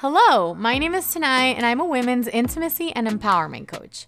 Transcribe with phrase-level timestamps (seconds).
[0.00, 4.06] Hello, my name is Tanai, and I'm a women's intimacy and empowerment coach.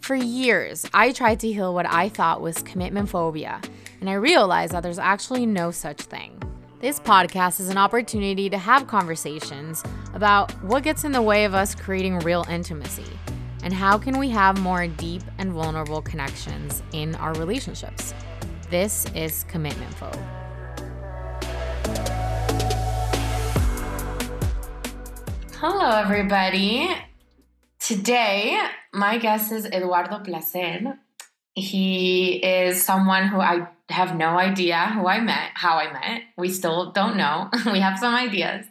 [0.00, 3.60] For years, I tried to heal what I thought was commitment phobia,
[4.00, 6.42] and I realized that there's actually no such thing.
[6.80, 11.54] This podcast is an opportunity to have conversations about what gets in the way of
[11.54, 13.06] us creating real intimacy
[13.62, 18.12] and how can we have more deep and vulnerable connections in our relationships.
[18.70, 20.18] This is Commitment Phobe.
[25.60, 26.88] Hello, everybody.
[27.80, 31.00] Today, my guest is Eduardo Placer.
[31.52, 36.22] He is someone who I have no idea who I met, how I met.
[36.36, 37.50] We still don't know.
[37.72, 38.66] we have some ideas.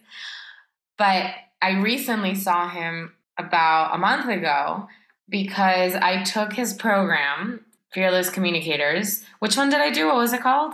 [0.98, 1.31] But
[1.62, 4.88] I recently saw him about a month ago
[5.27, 9.26] because I took his program, Fearless Communicators.
[9.40, 10.07] Which one did I do?
[10.07, 10.71] What was it called?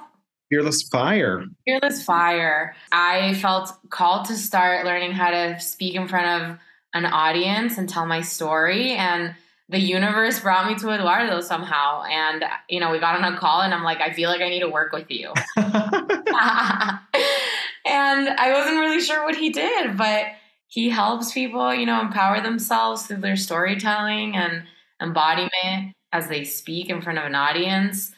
[0.54, 1.46] Fearless Fire.
[1.66, 2.76] Fearless Fire.
[2.92, 6.60] I felt called to start learning how to speak in front of
[6.94, 8.92] an audience and tell my story.
[8.92, 9.34] And
[9.70, 12.04] the universe brought me to Eduardo somehow.
[12.04, 14.50] And, you know, we got on a call and I'm like, I feel like I
[14.50, 15.34] need to work with you.
[15.58, 15.74] and
[17.88, 20.28] I wasn't really sure what he did, but
[20.68, 24.66] he helps people, you know, empower themselves through their storytelling and
[25.02, 28.12] embodiment as they speak in front of an audience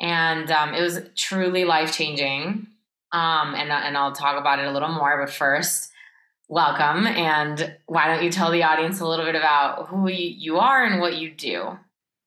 [0.00, 2.66] and um, it was truly life changing.
[3.12, 5.24] Um, and and I'll talk about it a little more.
[5.24, 5.90] But first,
[6.48, 10.84] welcome, and why don't you tell the audience a little bit about who you are
[10.84, 11.78] and what you do?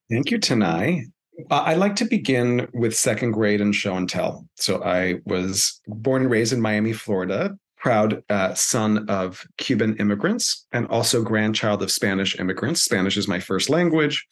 [0.09, 1.05] Thank you, Tanai.
[1.51, 4.47] Uh, I like to begin with second grade and show and tell.
[4.55, 10.65] So I was born and raised in Miami, Florida, proud uh, son of Cuban immigrants
[10.71, 12.83] and also grandchild of Spanish immigrants.
[12.83, 14.25] Spanish is my first language.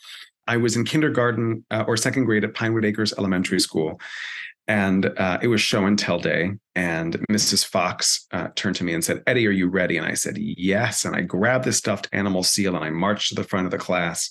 [0.48, 4.00] I was in kindergarten uh, or second grade at Pinewood Acres Elementary School,
[4.68, 6.52] and uh, it was show and tell day.
[6.76, 7.66] And Mrs.
[7.66, 11.06] Fox uh, turned to me and said, "Eddie, are you ready?" And I said, "Yes."
[11.06, 13.78] And I grabbed the stuffed animal seal and I marched to the front of the
[13.78, 14.30] class.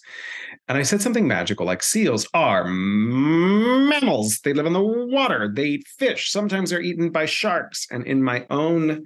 [0.68, 4.40] And I said something magical like seals are mammals.
[4.40, 5.50] They live in the water.
[5.52, 6.30] They eat fish.
[6.30, 7.86] Sometimes they're eaten by sharks.
[7.90, 9.04] And in my own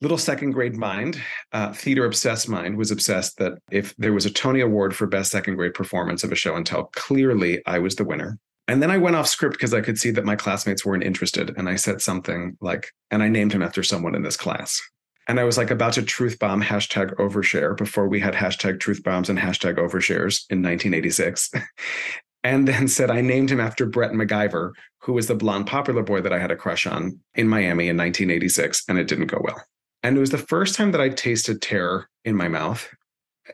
[0.00, 1.20] little second grade mind,
[1.52, 5.30] uh, theater obsessed mind, was obsessed that if there was a Tony Award for best
[5.30, 8.38] second grade performance of a show and tell, clearly I was the winner.
[8.68, 11.54] And then I went off script because I could see that my classmates weren't interested.
[11.56, 14.80] And I said something like, and I named him after someone in this class.
[15.28, 19.02] And I was like about to truth bomb hashtag overshare before we had hashtag truth
[19.02, 21.50] bombs and hashtag overshares in 1986.
[22.44, 26.20] and then said I named him after Brett MacGyver, who was the blonde popular boy
[26.20, 28.84] that I had a crush on in Miami in 1986.
[28.88, 29.60] And it didn't go well.
[30.02, 32.88] And it was the first time that I tasted terror in my mouth.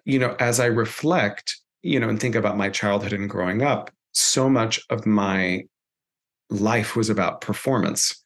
[0.04, 3.90] You know, as I reflect, you know, and think about my childhood and growing up,
[4.12, 5.64] so much of my
[6.50, 8.22] life was about performance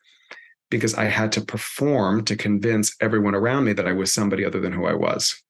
[0.70, 4.60] because I had to perform to convince everyone around me that I was somebody other
[4.60, 5.40] than who I was.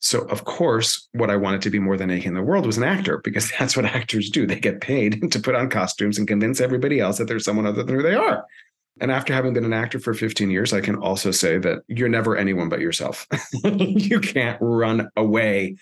[0.00, 2.78] So, of course, what I wanted to be more than anything in the world was
[2.78, 4.46] an actor because that's what actors do.
[4.46, 7.82] They get paid to put on costumes and convince everybody else that there's someone other
[7.82, 8.44] than who they are.
[9.00, 12.08] And after having been an actor for 15 years, I can also say that you're
[12.08, 13.26] never anyone but yourself.
[13.64, 15.76] you can't run away.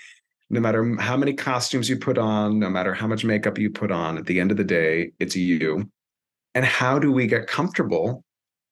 [0.48, 3.90] No matter how many costumes you put on, no matter how much makeup you put
[3.90, 5.90] on, at the end of the day, it's you.
[6.54, 8.24] And how do we get comfortable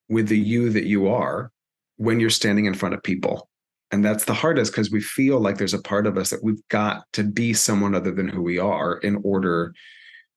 [0.09, 1.53] with the you that you are
[1.97, 3.49] when you're standing in front of people?
[3.91, 6.67] And that's the hardest because we feel like there's a part of us that we've
[6.69, 9.73] got to be someone other than who we are in order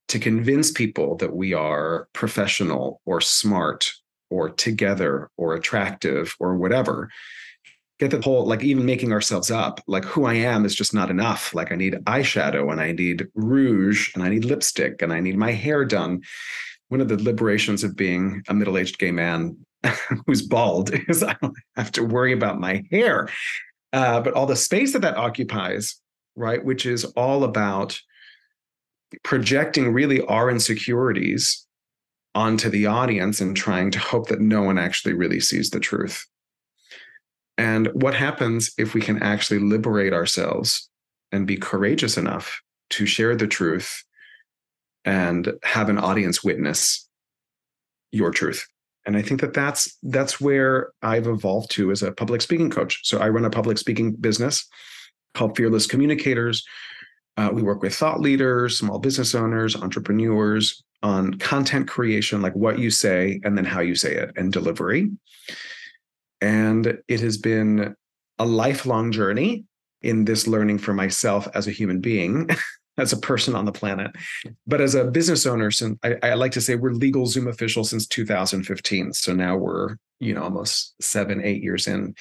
[0.08, 3.94] to convince people that we are professional or smart
[4.32, 7.10] or together or attractive or whatever.
[8.00, 11.12] Get the whole like even making ourselves up like who i am is just not
[11.12, 11.54] enough.
[11.54, 15.38] Like i need eyeshadow and i need rouge and i need lipstick and i need
[15.38, 16.22] my hair done.
[16.88, 19.56] One of the liberations of being a middle-aged gay man
[20.26, 23.30] who's bald is i don't have to worry about my hair.
[23.94, 25.98] Uh, but all the space that that occupies
[26.36, 28.00] right which is all about
[29.24, 31.66] projecting really our insecurities
[32.34, 36.26] onto the audience and trying to hope that no one actually really sees the truth.
[37.58, 40.90] And what happens if we can actually liberate ourselves
[41.32, 44.03] and be courageous enough to share the truth
[45.03, 47.08] and have an audience witness
[48.12, 48.66] your truth?
[49.06, 53.00] And I think that that's that's where I've evolved to as a public speaking coach.
[53.03, 54.68] So I run a public speaking business
[55.34, 56.64] called Fearless Communicators,
[57.38, 62.80] uh, we work with thought leaders, small business owners, entrepreneurs on content creation, like what
[62.80, 65.10] you say and then how you say it, and delivery.
[66.42, 67.96] And it has been
[68.40, 69.66] a lifelong journey
[70.02, 72.50] in this learning for myself as a human being,
[72.98, 74.12] as a person on the planet.
[74.68, 78.08] But as a business owner, since I, I like to say we're LegalZoom official since
[78.08, 79.14] 2015.
[79.14, 82.16] So now we're, you know, almost seven, eight years in.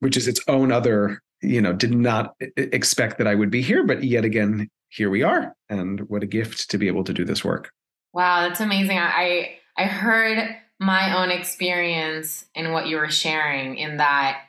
[0.00, 3.84] which is its own other, you know, did not expect that I would be here,
[3.84, 5.54] but yet again, here we are.
[5.68, 7.70] And what a gift to be able to do this work.
[8.12, 8.98] Wow, that's amazing.
[8.98, 14.42] I I heard my own experience in what you were sharing in that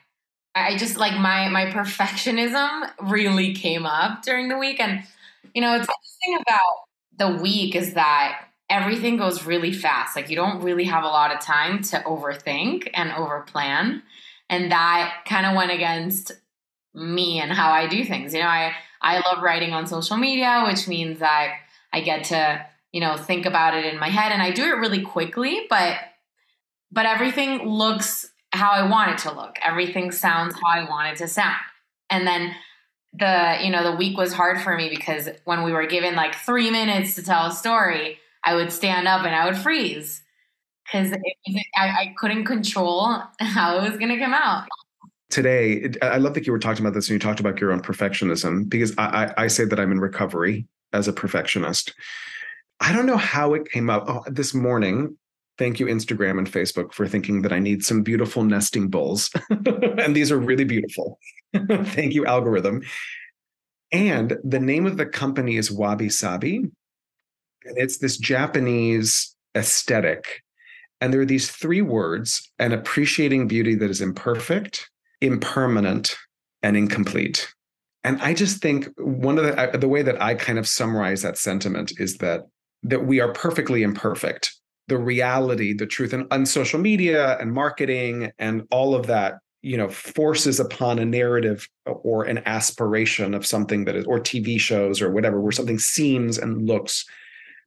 [0.54, 5.04] I just like my my perfectionism really came up during the week and
[5.54, 10.14] you know, it's interesting about the week is that everything goes really fast.
[10.14, 14.02] Like you don't really have a lot of time to overthink and overplan.
[14.50, 16.32] And that kind of went against
[16.94, 18.34] me and how I do things.
[18.34, 21.54] You know, I I love writing on social media, which means that
[21.92, 24.76] I get to, you know, think about it in my head and I do it
[24.78, 25.96] really quickly, but
[26.90, 29.56] but everything looks how I want it to look.
[29.62, 31.56] Everything sounds how I want it to sound.
[32.08, 32.54] And then
[33.12, 36.34] the, you know, the week was hard for me because when we were given like
[36.34, 40.22] 3 minutes to tell a story, I would stand up and I would freeze
[40.84, 41.12] because
[41.76, 44.66] I, I couldn't control how it was going to come out
[45.30, 47.82] today i love that you were talking about this and you talked about your own
[47.82, 51.92] perfectionism because I, I, I, say that i'm in recovery as a perfectionist.
[52.80, 54.04] I don't know how it came up.
[54.08, 55.16] Oh, this morning
[55.58, 60.14] thank you instagram and facebook for thinking that i need some beautiful nesting bowls and
[60.16, 61.18] these are really beautiful.
[61.54, 62.82] Thank you algorithm.
[63.90, 66.56] And the name of the company is wabi sabi.
[66.56, 70.42] And it's this Japanese aesthetic.
[71.00, 76.16] And there are these three words an appreciating beauty that is imperfect, impermanent,
[76.62, 77.52] and incomplete.
[78.04, 81.38] And I just think one of the the way that I kind of summarize that
[81.38, 82.42] sentiment is that
[82.82, 84.54] that we are perfectly imperfect.
[84.86, 89.76] The reality, the truth, and on social media and marketing and all of that, you
[89.76, 95.02] know, forces upon a narrative or an aspiration of something that is, or TV shows
[95.02, 97.04] or whatever, where something seems and looks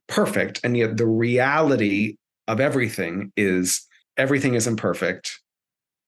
[0.08, 0.60] perfect.
[0.64, 2.16] And yet the reality
[2.48, 5.40] of everything is everything is imperfect.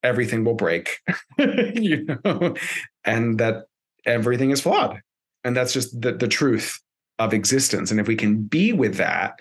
[0.05, 0.99] Everything will break,
[1.37, 2.55] you know,
[3.03, 3.65] and that
[4.05, 5.01] everything is flawed.
[5.43, 6.79] And that's just the, the truth
[7.17, 7.91] of existence.
[7.91, 9.39] And if we can be with that,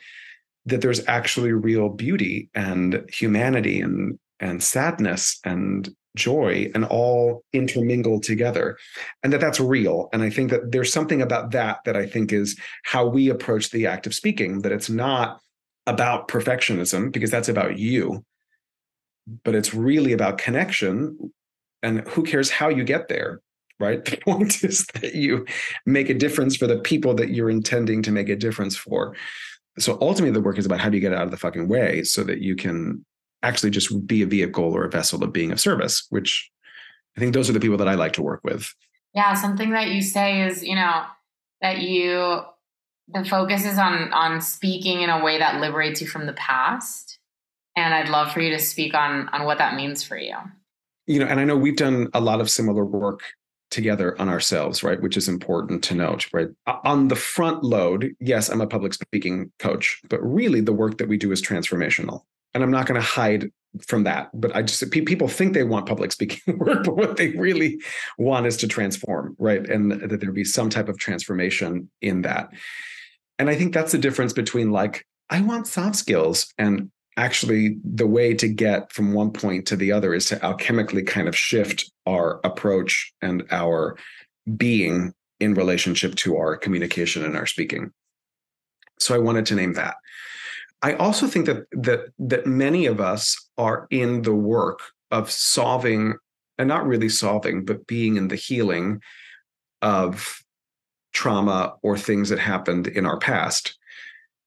[0.67, 8.21] that there's actually real beauty and humanity and and sadness and joy and all intermingle
[8.21, 8.79] together
[9.23, 12.33] and that that's real and i think that there's something about that that i think
[12.33, 15.41] is how we approach the act of speaking that it's not
[15.87, 18.25] about perfectionism because that's about you
[19.45, 21.33] but it's really about connection
[21.83, 23.41] and who cares how you get there
[23.81, 25.45] right the point is that you
[25.87, 29.15] make a difference for the people that you're intending to make a difference for
[29.79, 32.05] so ultimately the work is about how do you get out of the fucking way
[32.05, 33.05] so that you can
[33.45, 36.51] actually just be a vehicle or a vessel of being of service, which
[37.17, 38.73] I think those are the people that I like to work with.
[39.15, 41.05] Yeah, something that you say is, you know,
[41.61, 42.41] that you
[43.09, 47.19] the focus is on on speaking in a way that liberates you from the past.
[47.77, 50.37] And I'd love for you to speak on on what that means for you.
[51.07, 53.21] You know, and I know we've done a lot of similar work
[53.71, 55.03] together on ourselves, right?
[55.03, 56.49] Which is important to note, right?
[56.85, 61.09] On the front load, yes, I'm a public speaking coach, but really the work that
[61.09, 62.23] we do is transformational
[62.55, 63.51] and I'm not going to hide
[63.87, 64.31] from that.
[64.33, 67.81] But I just people think they want public speaking work, but what they really
[68.17, 69.69] want is to transform, right?
[69.69, 72.51] And that there be some type of transformation in that.
[73.39, 78.07] And I think that's the difference between like I want soft skills and actually the
[78.07, 81.91] way to get from one point to the other is to alchemically kind of shift
[82.07, 83.97] our approach and our
[84.57, 87.93] being in relationship to our communication and our speaking.
[88.99, 89.97] So I wanted to name that.
[90.83, 94.81] I also think that that that many of us are in the work
[95.11, 96.15] of solving
[96.59, 99.01] and not really solving, but being in the healing
[99.83, 100.41] of
[101.13, 103.79] trauma or things that happened in our past.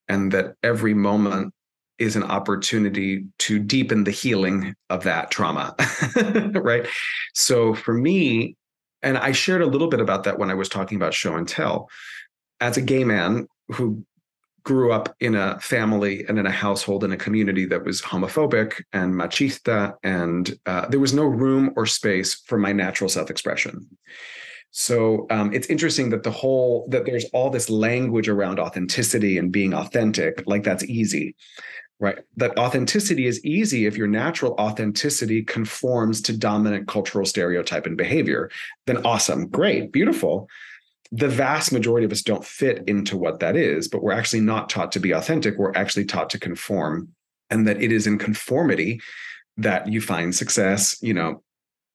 [0.09, 1.53] And that every moment
[1.99, 5.75] is an opportunity to deepen the healing of that trauma.
[6.53, 6.87] right.
[7.33, 8.55] So for me,
[9.01, 11.47] and I shared a little bit about that when I was talking about show and
[11.47, 11.89] tell.
[12.59, 14.03] As a gay man who
[14.63, 18.83] grew up in a family and in a household in a community that was homophobic
[18.91, 23.87] and machista, and uh, there was no room or space for my natural self-expression.
[24.71, 29.51] So um, it's interesting that the whole that there's all this language around authenticity and
[29.51, 31.35] being authentic, like that's easy,
[31.99, 32.19] right?
[32.35, 38.51] That authenticity is easy if your natural authenticity conforms to dominant cultural stereotype and behavior.
[38.85, 40.47] Then awesome, great, beautiful
[41.11, 44.69] the vast majority of us don't fit into what that is, but we're actually not
[44.69, 45.57] taught to be authentic.
[45.57, 47.09] We're actually taught to conform,
[47.49, 48.99] and that it is in conformity
[49.57, 51.43] that you find success, you know,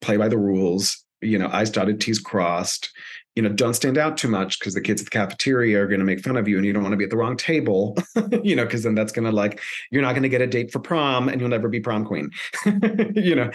[0.01, 2.91] play by the rules, you know, I's dotted, T's crossed.
[3.35, 6.01] You know, don't stand out too much because the kids at the cafeteria are going
[6.01, 7.97] to make fun of you and you don't want to be at the wrong table,
[8.43, 9.61] you know, because then that's going to like,
[9.91, 12.31] you're not going to get a date for prom and you'll never be prom queen,
[13.15, 13.51] you know.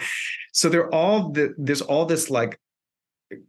[0.52, 2.58] So all, the, there's all this like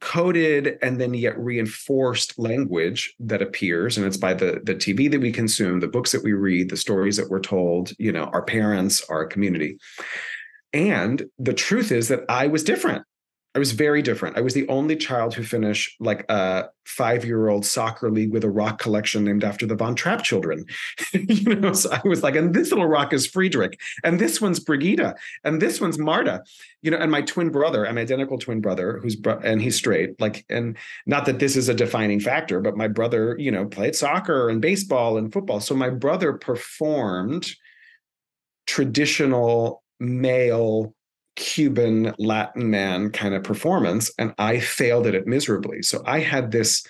[0.02, 5.22] coded and then yet reinforced language that appears and it's by the the TV that
[5.22, 8.44] we consume the books that we read the stories that we're told you know our
[8.44, 9.78] parents our community
[10.74, 13.06] and the truth is that I was different
[13.56, 14.38] I was very different.
[14.38, 18.44] I was the only child who finished like a five year old soccer league with
[18.44, 20.65] a rock collection named after the Von Trapp children.
[21.13, 24.60] you know, so I was like, and this little rock is Friedrich, and this one's
[24.60, 26.44] Brigitta, and this one's Marta.
[26.84, 30.22] You know, and my twin brother, an identical twin brother, who's and he's straight.
[30.22, 30.77] Like, and
[31.08, 34.62] not that this is a defining factor, but my brother, you know, played soccer and
[34.62, 35.60] baseball and football.
[35.60, 37.50] So my brother performed
[38.68, 40.94] traditional male
[41.39, 45.81] Cuban Latin man kind of performance, and I failed at it miserably.
[45.81, 46.86] So I had this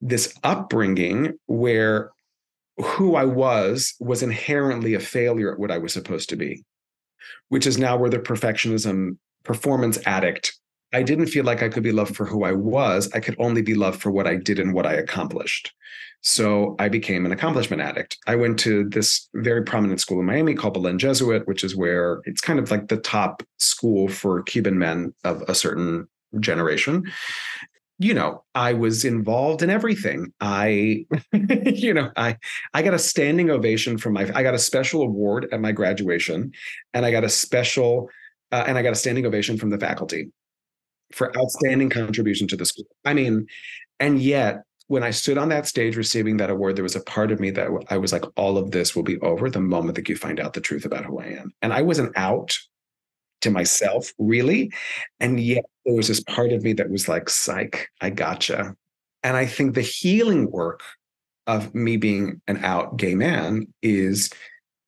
[0.00, 2.10] this upbringing where
[2.78, 6.64] who I was was inherently a failure at what I was supposed to be,
[7.48, 10.56] which is now where the perfectionism performance addict.
[10.92, 13.10] I didn't feel like I could be loved for who I was.
[13.14, 15.72] I could only be loved for what I did and what I accomplished.
[16.20, 18.16] So I became an accomplishment addict.
[18.26, 22.20] I went to this very prominent school in Miami called Belen Jesuit, which is where
[22.24, 26.06] it's kind of like the top school for Cuban men of a certain
[26.38, 27.10] generation.
[27.98, 30.32] You know, I was involved in everything.
[30.40, 32.36] I, you know, I
[32.74, 36.52] I got a standing ovation from my I got a special award at my graduation,
[36.94, 38.10] and I got a special
[38.50, 40.30] uh, and I got a standing ovation from the faculty
[41.12, 42.86] for outstanding contribution to the school.
[43.04, 43.46] I mean,
[44.00, 47.32] and yet when I stood on that stage receiving that award, there was a part
[47.32, 50.08] of me that I was like, all of this will be over the moment that
[50.08, 51.52] you find out the truth about who I am.
[51.62, 52.58] And I wasn't out
[53.42, 54.72] to myself, really.
[55.20, 58.74] And yet there was this part of me that was like, psych, I gotcha.
[59.22, 60.82] And I think the healing work
[61.46, 64.30] of me being an out gay man is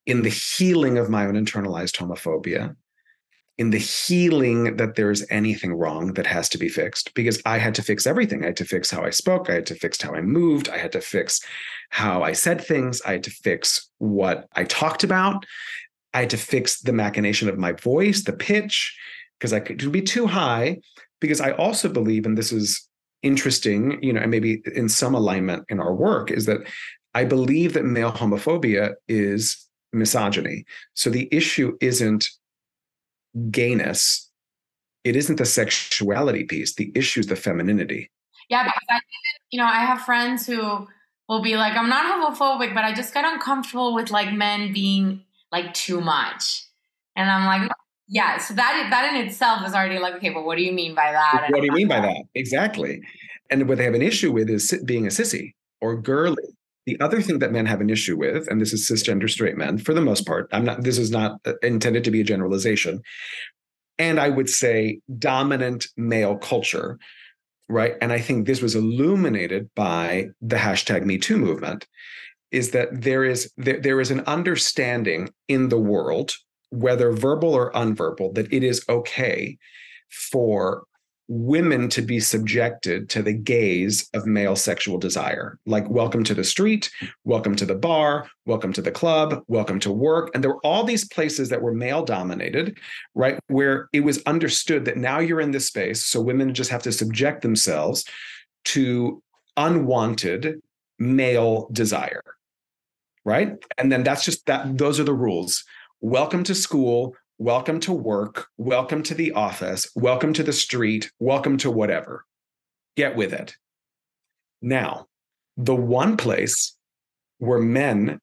[0.06, 2.76] in the healing of my own internalized homophobia
[3.56, 7.74] in the healing that there's anything wrong that has to be fixed because I had
[7.76, 8.42] to fix everything.
[8.42, 9.48] I had to fix how I spoke.
[9.48, 10.68] I had to fix how I moved.
[10.68, 11.40] I had to fix
[11.90, 13.00] how I said things.
[13.02, 15.46] I had to fix what I talked about.
[16.12, 18.96] I had to fix the machination of my voice, the pitch,
[19.38, 20.78] because I could be too high.
[21.20, 22.88] Because I also believe, and this is
[23.22, 26.60] interesting, you know, and maybe in some alignment in our work, is that
[27.14, 30.64] I believe that male homophobia is misogyny.
[30.94, 32.28] So the issue isn't
[33.50, 34.30] gayness,
[35.04, 36.74] it isn't the sexuality piece.
[36.74, 38.10] The issue is the femininity.
[38.48, 38.98] Yeah, because I,
[39.50, 40.86] you know, I have friends who
[41.28, 45.22] will be like, I'm not homophobic, but I just get uncomfortable with like men being
[45.52, 46.66] like too much.
[47.16, 47.70] And I'm like,
[48.08, 50.94] yeah, so that that in itself is already like, okay, but what do you mean
[50.94, 51.46] by that?
[51.50, 52.24] What do you mean by that?
[52.34, 53.00] Exactly.
[53.50, 56.42] And what they have an issue with is being a sissy or girly.
[56.86, 59.78] The other thing that men have an issue with, and this is cisgender straight men
[59.78, 63.02] for the most part, I'm not, this is not uh, intended to be a generalization.
[63.98, 66.98] And I would say dominant male culture,
[67.68, 67.94] right?
[68.02, 71.86] And I think this was illuminated by the hashtag Me Too movement,
[72.50, 76.34] is that there is there, there is an understanding in the world,
[76.70, 79.56] whether verbal or unverbal, that it is okay
[80.10, 80.84] for
[81.28, 85.58] women to be subjected to the gaze of male sexual desire.
[85.64, 86.90] Like welcome to the street
[87.24, 90.30] welcome to the bar welcome to the club welcome to work.
[90.34, 92.78] And there were all these places that were male dominated
[93.14, 96.82] right where it was understood that now you're in this space so women just have
[96.82, 98.04] to subject themselves
[98.64, 99.22] to
[99.56, 100.60] unwanted
[100.98, 102.22] male desire
[103.24, 103.56] right?
[103.78, 105.64] And then that's just that those are the rules.
[106.00, 111.56] Welcome to school welcome to work, welcome to the office, welcome to the street, welcome
[111.58, 112.24] to whatever.
[112.96, 113.56] Get with it.
[114.62, 115.06] Now,
[115.56, 116.76] the one place
[117.38, 118.20] where men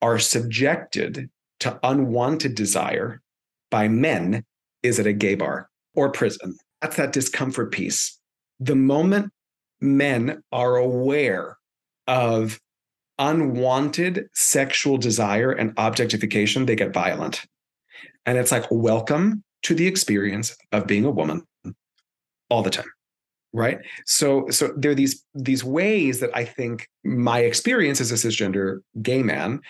[0.00, 1.28] are subjected
[1.60, 3.20] to unwanted desire
[3.70, 4.44] by men
[4.82, 6.56] is at a gay bar or prison.
[6.80, 8.18] That's that discomfort piece.
[8.60, 9.32] The moment
[9.80, 11.58] men are aware
[12.06, 12.60] of
[13.18, 17.44] unwanted sexual desire and objectification, they get violent.
[18.26, 21.46] And it's like, welcome to the experience of being a woman
[22.48, 22.90] all the time.
[23.54, 23.80] Right.
[24.06, 28.78] So so there are these these ways that I think my experience as a cisgender
[29.02, 29.60] gay man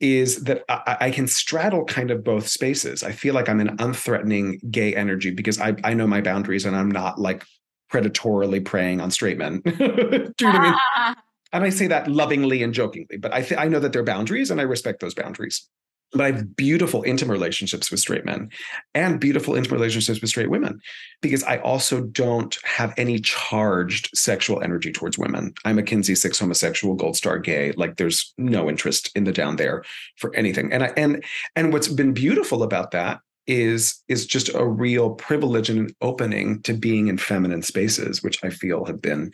[0.00, 3.02] is that I, I, can straddle kind of both spaces.
[3.02, 6.76] I feel like I'm an unthreatening gay energy because I, I know my boundaries and
[6.76, 7.44] I'm not like
[7.92, 9.60] predatorily preying on straight men.
[9.64, 10.62] Do you know what I
[11.08, 11.14] mean?
[11.50, 14.04] And I say that lovingly and jokingly, but I th- I know that there are
[14.04, 15.66] boundaries and I respect those boundaries.
[16.12, 18.50] But I have beautiful intimate relationships with straight men
[18.94, 20.80] and beautiful intimate relationships with straight women
[21.20, 25.52] because I also don't have any charged sexual energy towards women.
[25.64, 27.72] I'm a Kinsey six homosexual, gold star gay.
[27.72, 29.84] Like there's no interest in the down there
[30.16, 30.72] for anything.
[30.72, 31.24] And I, and
[31.56, 36.62] and what's been beautiful about that is is just a real privilege and an opening
[36.62, 39.32] to being in feminine spaces, which I feel have been.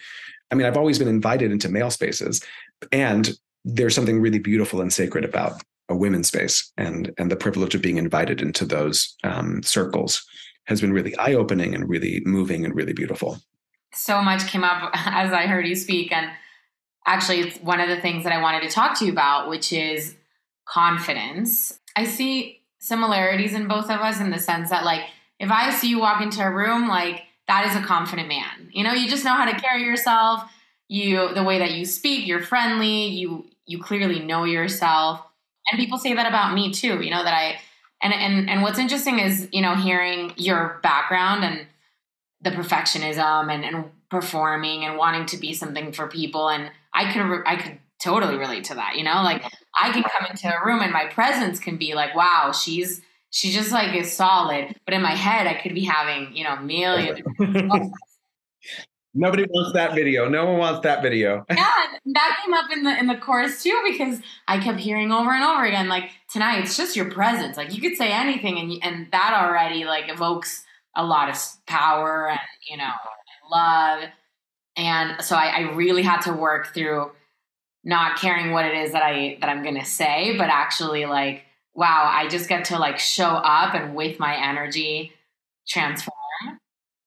[0.50, 2.44] I mean, I've always been invited into male spaces,
[2.92, 3.30] and
[3.64, 7.82] there's something really beautiful and sacred about a women's space and and the privilege of
[7.82, 10.24] being invited into those um, circles
[10.64, 13.38] has been really eye opening and really moving and really beautiful.
[13.92, 16.30] So much came up as I heard you speak, and
[17.06, 19.72] actually, it's one of the things that I wanted to talk to you about, which
[19.72, 20.16] is
[20.66, 21.78] confidence.
[21.96, 25.02] I see similarities in both of us in the sense that, like,
[25.38, 28.70] if I see you walk into a room, like that is a confident man.
[28.72, 30.50] You know, you just know how to carry yourself.
[30.88, 33.06] You, the way that you speak, you're friendly.
[33.06, 35.22] You you clearly know yourself
[35.70, 37.58] and people say that about me too you know that i
[38.02, 41.66] and and and what's interesting is you know hearing your background and
[42.44, 46.48] the perfectionism and, and performing and wanting to be something for people.
[46.48, 49.42] And i could i could totally relate to that you know like
[49.80, 53.50] i can come into a room and my presence can be like wow she's she
[53.50, 54.76] just like is solid.
[54.84, 57.20] But in my head i could be having you know millions
[59.14, 60.28] Nobody wants that video.
[60.28, 61.46] No one wants that video.
[61.50, 61.70] yeah,
[62.06, 65.44] that came up in the in the chorus too because I kept hearing over and
[65.44, 67.56] over again like Tanai it's just your presence.
[67.56, 70.64] Like you could say anything and and that already like evokes
[70.96, 72.90] a lot of power and you know
[73.50, 74.04] love.
[74.76, 77.12] And so I, I really had to work through
[77.84, 81.44] not caring what it is that I that I'm gonna say, but actually like
[81.74, 85.12] wow, I just get to like show up and with my energy
[85.66, 86.14] transform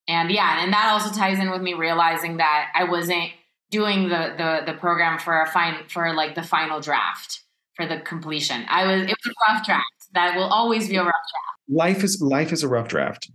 [0.08, 3.32] and yeah, and that also ties in with me realizing that I wasn't
[3.70, 7.42] doing the the the program for a fine for like the final draft
[7.76, 8.66] for the completion.
[8.70, 9.84] I was it was a rough draft.
[10.14, 11.70] That will always be a rough draft.
[11.70, 13.30] Life is life is a rough draft.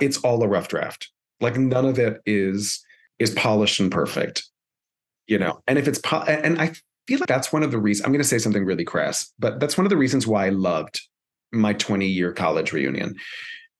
[0.00, 1.10] It's all a rough draft.
[1.40, 2.82] Like none of it is
[3.18, 4.44] is polished and perfect.
[5.26, 6.72] You know, and if it's po- and I
[7.06, 9.60] feel like that's one of the reasons I'm going to say something really crass, but
[9.60, 11.02] that's one of the reasons why I loved
[11.52, 13.14] my 20 year college reunion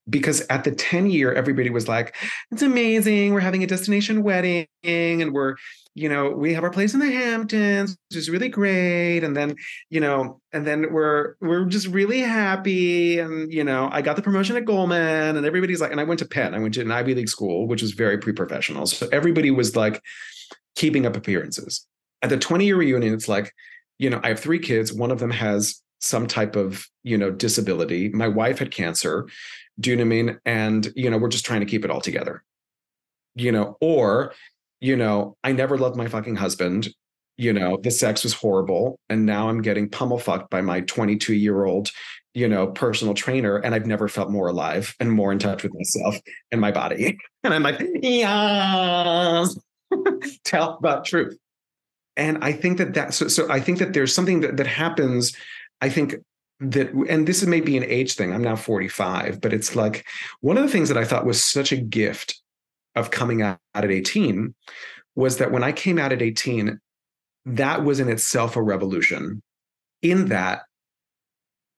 [0.09, 2.15] because at the 10 year everybody was like
[2.51, 5.55] it's amazing we're having a destination wedding and we're
[5.93, 9.55] you know we have our place in the hamptons which is really great and then
[9.89, 14.21] you know and then we're we're just really happy and you know i got the
[14.21, 16.91] promotion at goldman and everybody's like and i went to penn i went to an
[16.91, 20.01] ivy league school which was very pre-professional so everybody was like
[20.75, 21.85] keeping up appearances.
[22.21, 23.53] At the 20 year reunion it's like
[23.97, 27.29] you know i have three kids one of them has some type of you know
[27.29, 29.27] disability my wife had cancer
[29.79, 30.39] do you know what I mean?
[30.45, 32.43] And, you know, we're just trying to keep it all together.
[33.35, 34.33] You know, or,
[34.81, 36.89] you know, I never loved my fucking husband.
[37.37, 38.99] You know, the sex was horrible.
[39.09, 41.91] And now I'm getting pummel fucked by my 22 year old,
[42.33, 43.57] you know, personal trainer.
[43.57, 46.17] And I've never felt more alive and more in touch with myself
[46.51, 47.17] and my body.
[47.41, 49.45] And I'm like, yeah
[50.43, 51.37] tell about truth.
[52.17, 55.33] And I think that that, so, so I think that there's something that, that happens,
[55.81, 56.15] I think
[56.59, 60.05] that and this is maybe an age thing i'm now 45 but it's like
[60.41, 62.41] one of the things that i thought was such a gift
[62.95, 64.53] of coming out at 18
[65.15, 66.77] was that when i came out at 18
[67.45, 69.41] that was in itself a revolution
[70.01, 70.63] in that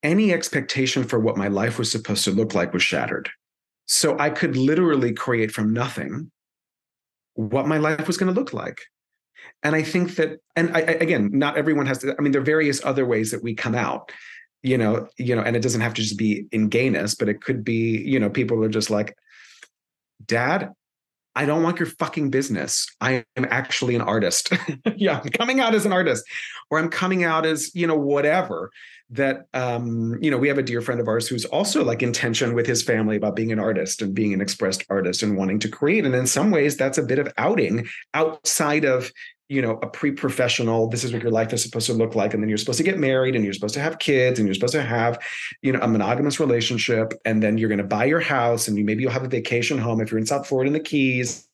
[0.02, 3.30] any expectation for what my life was supposed to look like was shattered.
[3.86, 6.30] So i could literally create from nothing
[7.34, 8.78] what my life was going to look like
[9.62, 12.44] and i think that and I, again not everyone has to i mean there are
[12.44, 14.12] various other ways that we come out
[14.62, 17.40] you know you know and it doesn't have to just be in gayness but it
[17.40, 19.16] could be you know people are just like
[20.24, 20.70] dad
[21.34, 22.86] i don't want your fucking business.
[23.00, 24.52] I am actually an artist.
[24.96, 26.24] Yeah i'm coming out as an artist
[26.70, 28.70] or i'm coming out as you know whatever
[29.12, 32.12] that um you know we have a dear friend of ours who's also like in
[32.12, 35.58] tension with his family about being an artist and being an expressed artist and wanting
[35.58, 36.04] to create.
[36.04, 39.12] And in some ways that's a bit of outing outside of
[39.52, 42.42] you know a pre-professional this is what your life is supposed to look like and
[42.42, 44.72] then you're supposed to get married and you're supposed to have kids and you're supposed
[44.72, 45.22] to have
[45.60, 48.84] you know a monogamous relationship and then you're going to buy your house and you
[48.84, 51.46] maybe you'll have a vacation home if you're in south florida in the keys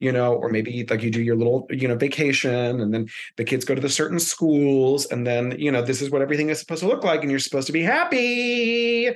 [0.00, 3.44] you know or maybe like you do your little you know vacation and then the
[3.44, 6.58] kids go to the certain schools and then you know this is what everything is
[6.58, 9.14] supposed to look like and you're supposed to be happy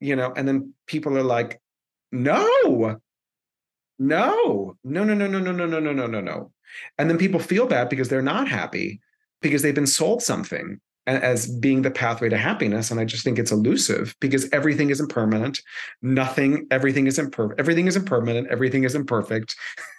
[0.00, 1.62] you know and then people are like
[2.12, 3.00] no
[3.98, 6.50] no no no no no no no no no no no no
[6.98, 9.00] and then people feel bad because they're not happy
[9.42, 12.90] because they've been sold something as being the pathway to happiness.
[12.90, 15.60] And i just think it's elusive because everything is impermanent
[16.00, 19.54] nothing everything is imperfect everything is impermanent everything is imperfect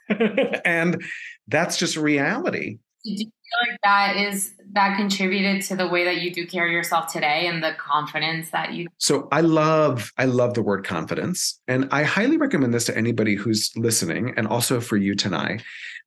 [0.66, 1.04] and
[1.48, 2.78] that's just reality.
[3.04, 6.74] Do you feel like that is that contributed to the way that you do carry
[6.74, 11.60] yourself today and the confidence that you so i love i love the word confidence.
[11.68, 15.60] And i highly recommend this to anybody who's listening and also for you Tanai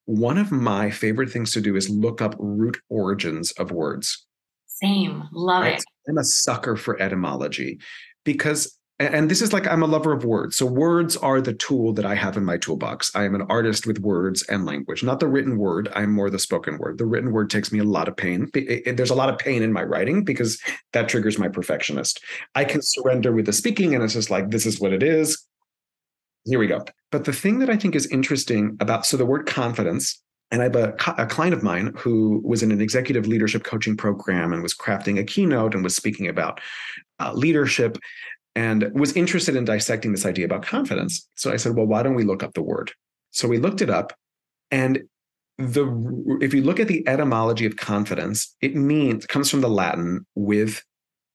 [0.09, 4.27] one of my favorite things to do is look up root origins of words
[4.66, 5.79] same love right?
[5.79, 7.79] it i'm a sucker for etymology
[8.25, 10.57] because and this is like I'm a lover of words.
[10.57, 13.14] So words are the tool that I have in my toolbox.
[13.14, 15.88] I am an artist with words and language, not the written word.
[15.94, 16.99] I'm more the spoken word.
[16.99, 18.51] The written word takes me a lot of pain.
[18.53, 20.61] There's a lot of pain in my writing because
[20.94, 22.21] that triggers my perfectionist.
[22.57, 25.47] I can surrender with the speaking, and it's just like this is what it is.
[26.44, 26.85] Here we go.
[27.11, 30.64] But the thing that I think is interesting about so the word confidence and I
[30.64, 34.62] have a, a, client of mine who was in an executive leadership coaching program and
[34.62, 36.61] was crafting a keynote and was speaking about
[37.18, 37.98] uh, leadership
[38.57, 41.29] and was interested in dissecting this idea about confidence.
[41.35, 42.92] So I said, well, why don't we look up the word?
[43.31, 44.14] So we looked it up.
[44.70, 45.05] And
[45.59, 50.27] the if you look at the etymology of confidence, it means comes from the Latin
[50.35, 50.83] with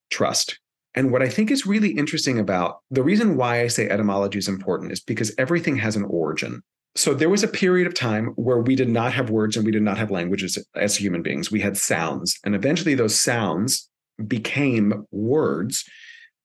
[0.09, 0.59] trust.
[0.95, 4.47] And what I think is really interesting about the reason why I say etymology is
[4.47, 6.61] important is because everything has an origin.
[6.95, 9.71] So there was a period of time where we did not have words and we
[9.71, 11.51] did not have languages as human beings.
[11.51, 12.39] We had sounds.
[12.43, 13.89] And eventually those sounds
[14.27, 15.83] became words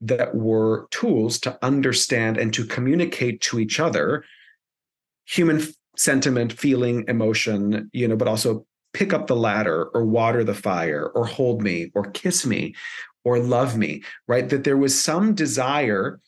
[0.00, 4.24] that were tools to understand and to communicate to each other
[5.26, 5.62] human
[5.96, 11.10] sentiment, feeling, emotion, you know, but also pick up the ladder or water the fire
[11.14, 12.74] or hold me or kiss me
[13.24, 14.48] or love me, right?
[14.48, 16.20] That there was some desire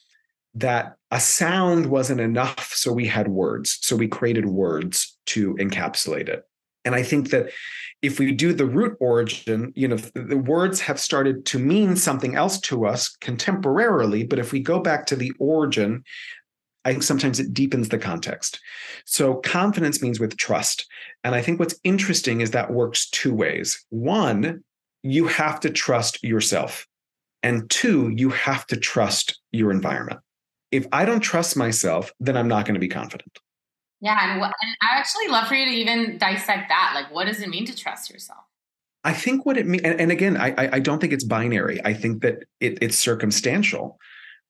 [0.55, 2.73] that a sound wasn't enough.
[2.75, 3.79] So we had words.
[3.83, 6.45] So we created words to encapsulate it.
[6.85, 7.51] And I think that
[8.03, 12.35] if we do the root origin, you know, the words have started to mean something
[12.35, 14.29] else to us contemporarily.
[14.29, 16.05] But if we go back to the origin,
[16.85, 18.59] I think sometimes it deepens the context.
[19.05, 20.87] So confidence means with trust.
[21.23, 23.85] And I think what's interesting is that works two ways.
[23.91, 24.65] One,
[25.03, 26.87] you have to trust yourself.
[27.43, 30.21] And two, you have to trust your environment.
[30.71, 33.39] If I don't trust myself, then I'm not going to be confident.
[34.01, 36.93] Yeah, and, and I actually love for you to even dissect that.
[36.95, 38.41] Like, what does it mean to trust yourself?
[39.05, 41.81] I think what it means, and, and, again, I, I don't think it's binary.
[41.85, 43.99] I think that it, it's circumstantial,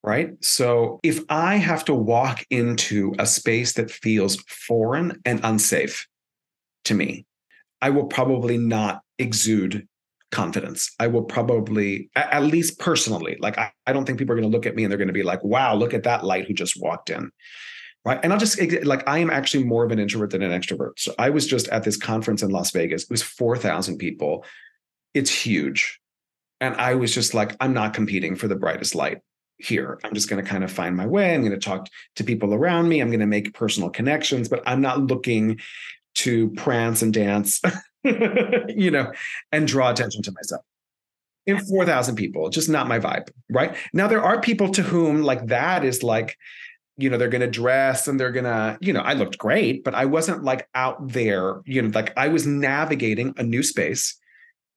[0.03, 0.33] right?
[0.41, 6.07] So if I have to walk into a space that feels foreign and unsafe
[6.85, 7.27] to me,
[7.81, 9.87] I will probably not exude
[10.31, 10.95] confidence.
[10.99, 14.57] I will probably, at least personally, like I, I don't think people are going to
[14.57, 16.55] look at me and they're going to be like, wow, look at that light who
[16.55, 17.31] just walked in.
[18.03, 18.19] Right?
[18.23, 20.93] And i'll just like i am actually more of an introvert than an extrovert.
[20.97, 23.03] So i was just at this conference in las vegas.
[23.03, 24.47] It was 4000 people.
[25.12, 26.01] It's huge.
[26.62, 29.19] And i was just like i'm not competing for the brightest light
[29.59, 30.01] here.
[30.03, 31.35] I'm just going to kind of find my way.
[31.35, 33.01] I'm going to talk to people around me.
[33.01, 35.61] I'm going to make personal connections but i'm not looking
[36.14, 37.61] to prance and dance
[38.05, 39.12] you know
[39.53, 40.62] and draw attention to myself
[41.46, 45.46] in 4000 people just not my vibe right now there are people to whom like
[45.46, 46.37] that is like
[47.01, 49.85] you know, they're going to dress and they're going to, you know, I looked great,
[49.85, 54.16] but I wasn't like out there, you know, like I was navigating a new space.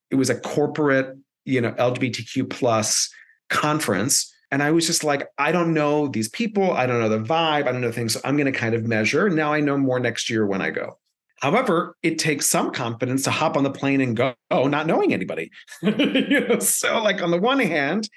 [0.10, 3.13] It was a corporate, you know, LGBTQ plus
[3.50, 4.34] conference.
[4.52, 6.72] And I was just like, I don't know these people.
[6.72, 7.67] I don't know the vibe.
[7.67, 8.13] I don't know things.
[8.13, 9.30] So I'm going to kind of measure.
[9.30, 10.98] Now I know more next year when I go.
[11.43, 15.13] However, it takes some confidence to hop on the plane and go, oh, not knowing
[15.13, 15.51] anybody.
[15.82, 18.08] you know, so like on the one hand,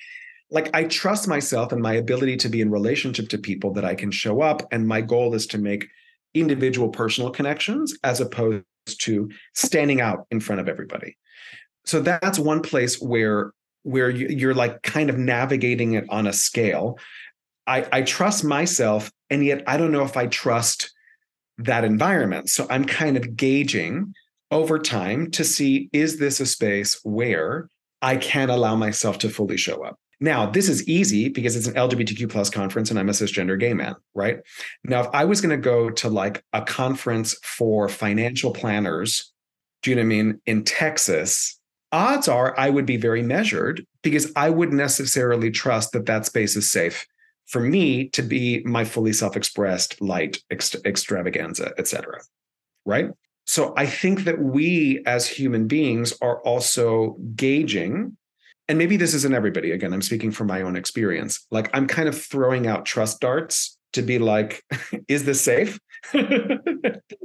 [0.52, 3.96] like I trust myself and my ability to be in relationship to people that I
[3.96, 4.62] can show up.
[4.70, 5.88] And my goal is to make
[6.34, 8.62] individual personal connections as opposed
[9.00, 11.16] to standing out in front of everybody.
[11.84, 16.96] So that's one place where where you're like kind of navigating it on a scale.
[17.66, 20.92] I, I trust myself, and yet I don't know if I trust
[21.58, 22.50] that environment.
[22.50, 24.14] So I'm kind of gauging
[24.50, 27.68] over time to see is this a space where
[28.02, 29.98] I can allow myself to fully show up?
[30.18, 33.74] Now, this is easy because it's an LGBTQ plus conference and I'm a cisgender gay
[33.74, 34.38] man, right?
[34.84, 39.32] Now, if I was going to go to like a conference for financial planners,
[39.82, 41.58] do you know what I mean, in Texas,
[41.92, 46.56] odds are I would be very measured because I wouldn't necessarily trust that that space
[46.56, 47.06] is safe
[47.46, 52.20] for me to be my fully self-expressed light extravaganza, etc.
[52.84, 53.10] Right?
[53.44, 58.16] So I think that we as human beings are also gauging
[58.68, 62.08] and maybe this isn't everybody again i'm speaking from my own experience like i'm kind
[62.08, 64.62] of throwing out trust darts to be like
[65.08, 65.78] is this safe
[66.14, 66.58] you know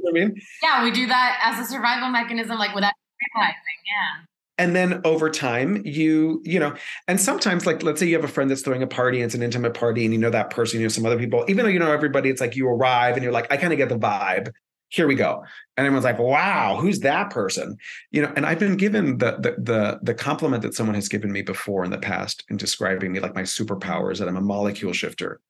[0.08, 2.94] i mean yeah we do that as a survival mechanism like without
[3.34, 4.24] realizing yeah
[4.62, 6.72] and then over time you you know
[7.08, 9.34] and sometimes like let's say you have a friend that's throwing a party and it's
[9.34, 11.70] an intimate party and you know that person you know some other people even though
[11.70, 13.98] you know everybody it's like you arrive and you're like i kind of get the
[13.98, 14.52] vibe
[14.92, 15.42] here we go.
[15.76, 17.78] And everyone's like, wow, who's that person?
[18.10, 21.32] You know, and I've been given the the the the compliment that someone has given
[21.32, 24.92] me before in the past in describing me like my superpowers that I'm a molecule
[24.92, 25.40] shifter.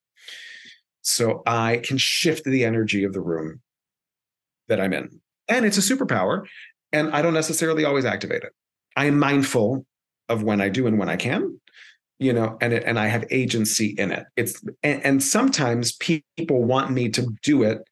[1.00, 3.60] So I can shift the energy of the room
[4.68, 5.20] that I'm in.
[5.48, 6.46] And it's a superpower.
[6.92, 8.52] And I don't necessarily always activate it.
[8.96, 9.86] I am mindful
[10.28, 11.60] of when I do and when I can,
[12.18, 14.24] you know, and it, and I have agency in it.
[14.36, 17.82] It's and, and sometimes people want me to do it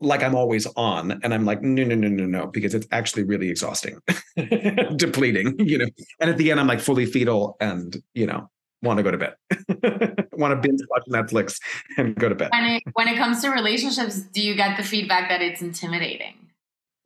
[0.00, 1.20] like I'm always on.
[1.22, 3.98] And I'm like, no, no, no, no, no, because it's actually really exhausting,
[4.96, 5.86] depleting, you know.
[6.20, 8.50] And at the end, I'm like fully fetal and, you know,
[8.82, 9.34] want to go to bed,
[10.32, 11.58] want to binge watch Netflix
[11.96, 12.50] and go to bed.
[12.52, 16.43] When it, when it comes to relationships, do you get the feedback that it's intimidating?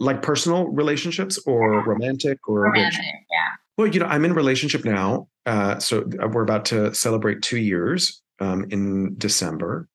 [0.00, 3.06] Like personal relationships or romantic or romantic, which?
[3.30, 3.48] yeah.
[3.76, 5.28] Well, you know, I'm in relationship now.
[5.46, 9.88] Uh, so we're about to celebrate two years um, in December.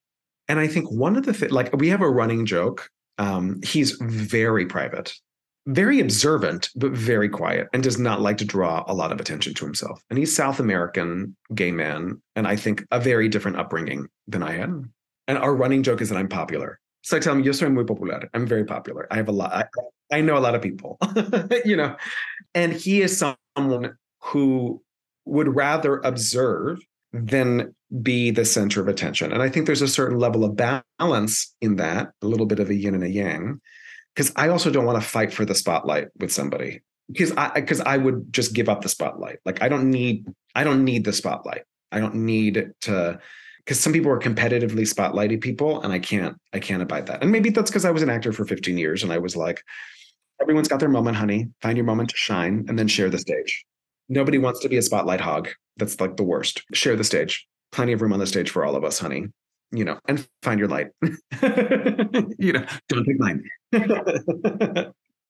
[0.48, 2.90] And I think one of the things, like we have a running joke.
[3.20, 5.14] Um, he's very private,
[5.68, 9.54] very observant, but very quiet, and does not like to draw a lot of attention
[9.54, 10.02] to himself.
[10.10, 14.54] And he's South American, gay man, and I think a very different upbringing than I
[14.54, 14.84] had.
[15.28, 16.80] And our running joke is that I'm popular.
[17.04, 18.30] So I tell him, "Yo soy muy popular.
[18.34, 19.08] I'm very popular.
[19.12, 19.54] I have a lot.
[19.54, 19.66] I,
[20.12, 20.98] I know a lot of people,
[21.66, 21.96] you know."
[22.56, 23.18] And he is
[23.56, 24.82] someone who
[25.26, 26.80] would rather observe
[27.12, 29.32] than be the center of attention.
[29.32, 32.70] And I think there's a certain level of balance in that, a little bit of
[32.70, 33.62] a yin and a yang,
[34.16, 37.82] because I also don't want to fight for the spotlight with somebody because I because
[37.82, 39.40] I would just give up the spotlight.
[39.46, 41.64] Like I don't need I don't need the spotlight.
[41.92, 43.20] I don't need to
[43.66, 47.22] because some people are competitively spotlighting people and I can't I can't abide that.
[47.22, 49.64] And maybe that's because I was an actor for 15 years and I was like
[50.42, 51.48] everyone's got their moment, honey.
[51.62, 53.66] Find your moment to shine and then share the stage.
[54.10, 55.50] Nobody wants to be a spotlight hog.
[55.78, 56.64] That's like the worst.
[56.74, 57.48] Share the stage.
[57.72, 59.28] Plenty of room on the stage for all of us, honey.
[59.72, 60.88] You know, and find your light.
[61.02, 63.44] you know, don't take mine.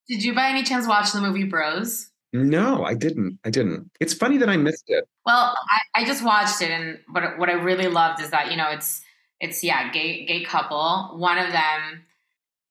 [0.09, 2.09] Did you by any chance watch the movie Bros?
[2.33, 3.39] No, I didn't.
[3.45, 3.91] I didn't.
[3.99, 5.07] It's funny that I missed it.
[5.25, 8.57] Well, I, I just watched it, and what what I really loved is that you
[8.57, 9.01] know it's
[9.39, 11.15] it's yeah gay gay couple.
[11.15, 12.05] One of them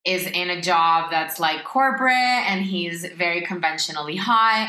[0.04, 4.68] is in a job that's like corporate, and he's very conventionally hot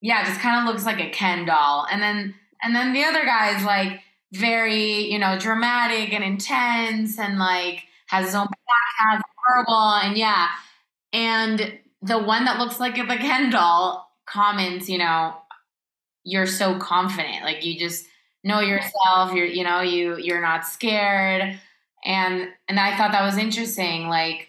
[0.00, 1.86] yeah, just kind of looks like a Ken doll.
[1.90, 4.00] And then and then the other guy is like
[4.32, 10.48] very, you know, dramatic and intense and like has his own podcast, horrible, and yeah.
[11.12, 15.36] And the one that looks like a Ken doll comments, you know,
[16.24, 17.42] you're so confident.
[17.42, 18.06] Like you just
[18.44, 21.58] know yourself, you're, you know, you you're not scared.
[22.04, 24.08] And and I thought that was interesting.
[24.08, 24.48] Like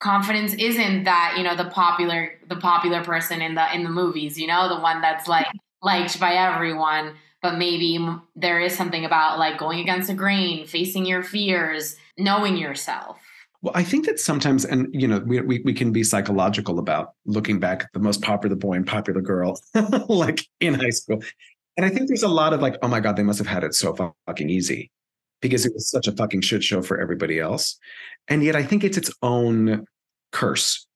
[0.00, 4.38] confidence isn't that you know the popular the popular person in the in the movies
[4.38, 5.46] you know the one that's like
[5.82, 7.98] liked by everyone but maybe
[8.36, 13.18] there is something about like going against the grain facing your fears knowing yourself
[13.62, 17.12] well i think that sometimes and you know we, we, we can be psychological about
[17.26, 19.60] looking back at the most popular boy and popular girl
[20.08, 21.22] like in high school
[21.76, 23.64] and i think there's a lot of like oh my god they must have had
[23.64, 23.94] it so
[24.26, 24.90] fucking easy
[25.40, 27.78] because it was such a fucking shit show for everybody else.
[28.28, 29.86] And yet I think it's its own
[30.32, 30.86] curse.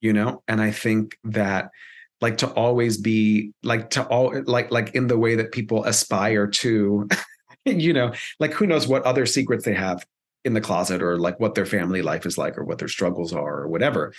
[0.00, 1.70] You know, and I think that
[2.20, 6.48] like to always be like to all like like in the way that people aspire
[6.48, 7.08] to
[7.64, 10.04] you know like who knows what other secrets they have
[10.44, 13.32] in the closet or like what their family life is like or what their struggles
[13.32, 14.12] are or whatever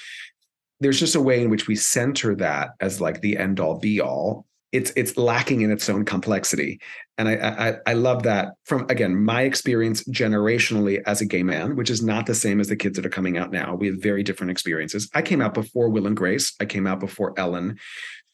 [0.84, 4.02] there's just a way in which we center that as like the end all be
[4.02, 4.46] all.
[4.72, 6.82] It's it's lacking in its own complexity.
[7.20, 11.76] And I, I i love that from again my experience generationally as a gay man
[11.76, 13.76] which is not the same as the kids that are coming out now.
[13.76, 15.10] We have very different experiences.
[15.14, 16.54] I came out before will and grace.
[16.60, 17.78] I came out before ellen.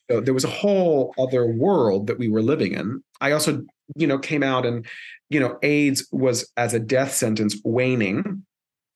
[0.09, 3.03] So there was a whole other world that we were living in.
[3.19, 3.61] I also
[3.95, 4.85] you know came out and
[5.29, 8.45] you know aids was as a death sentence waning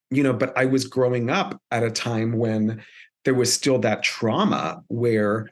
[0.09, 2.81] you know but i was growing up at a time when
[3.25, 5.49] there was still that trauma where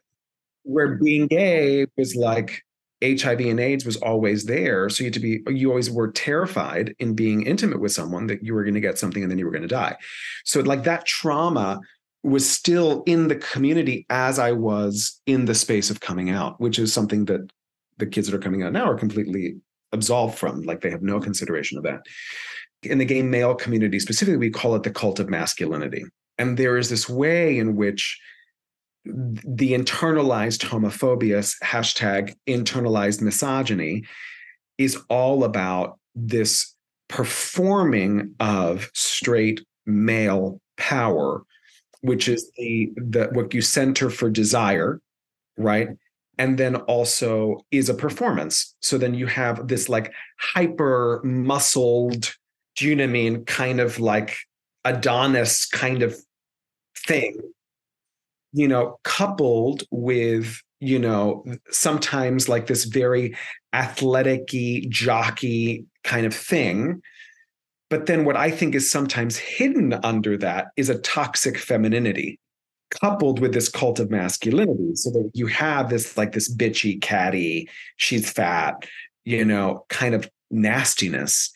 [0.64, 2.64] where being gay was like
[3.04, 4.90] HIV and AIDS was always there.
[4.90, 8.44] So you had to be, you always were terrified in being intimate with someone that
[8.44, 9.96] you were going to get something and then you were going to die.
[10.46, 11.80] So, like that trauma
[12.24, 16.78] was still in the community as I was in the space of coming out, which
[16.78, 17.50] is something that
[17.98, 19.56] the kids that are coming out now are completely
[19.92, 20.64] absolved from.
[20.64, 22.06] Like they have no consideration of that.
[22.84, 26.04] In the gay male community, specifically, we call it the cult of masculinity.
[26.38, 28.20] And there is this way in which
[29.06, 34.04] the internalized homophobia hashtag internalized misogyny
[34.78, 36.76] is all about this
[37.08, 41.44] performing of straight male power
[42.02, 45.00] which is the the what you center for desire
[45.58, 45.90] right
[46.42, 48.74] and then also is a performance.
[48.80, 52.34] So then you have this like hyper muscled
[52.78, 53.46] do you know i mean?
[53.46, 54.38] Kind of like
[54.84, 56.16] adonis kind of
[57.06, 57.38] thing,
[58.54, 63.36] you know, coupled with, you know, sometimes like this very
[63.74, 64.48] athletic
[64.90, 67.02] jockey kind of thing.
[67.92, 72.40] But then what I think is sometimes hidden under that is a toxic femininity
[73.00, 74.96] coupled with this cult of masculinity.
[74.96, 78.86] So that you have this like this bitchy, catty, she's fat,
[79.26, 81.52] you know, kind of nastiness,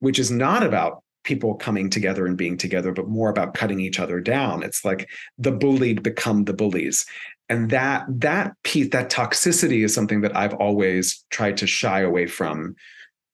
[0.00, 3.98] which is not about people coming together and being together, but more about cutting each
[3.98, 4.62] other down.
[4.62, 7.04] It's like the bullied become the bullies.
[7.48, 12.26] And that that piece, that toxicity is something that I've always tried to shy away
[12.26, 12.74] from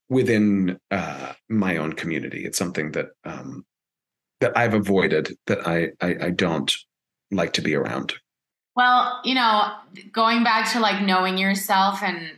[0.09, 2.45] within uh, my own community.
[2.45, 3.64] It's something that um,
[4.40, 6.75] that I've avoided, that I, I I don't
[7.33, 8.14] like to be around.
[8.75, 9.75] Well, you know,
[10.12, 12.33] going back to like knowing yourself and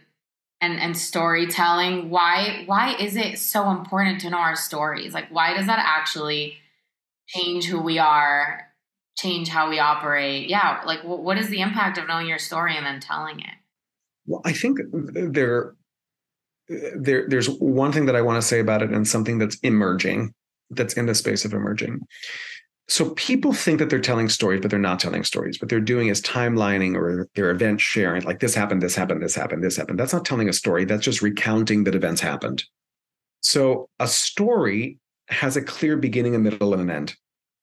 [0.60, 5.14] and and storytelling, why why is it so important to know our stories?
[5.14, 6.56] Like why does that actually
[7.28, 8.68] change who we are,
[9.16, 10.48] change how we operate?
[10.48, 13.54] Yeah, like what is the impact of knowing your story and then telling it?
[14.26, 15.74] Well, I think there
[16.68, 20.32] there there's one thing that I want to say about it and something that's emerging
[20.70, 22.00] that's in the space of emerging
[22.86, 25.60] so people think that they're telling stories, but they're not telling stories.
[25.60, 29.34] What they're doing is timelining or their event sharing, like this happened, this happened, this
[29.34, 29.98] happened, this happened.
[29.98, 30.84] That's not telling a story.
[30.84, 32.64] That's just recounting that events happened.
[33.40, 37.14] So a story has a clear beginning, a middle, and an end.